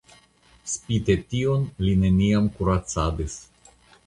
[0.75, 3.39] Spite tion li neniam kuracadis.